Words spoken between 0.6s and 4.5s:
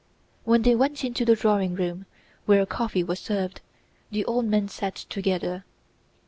they went into the drawing room where coffee was served, the old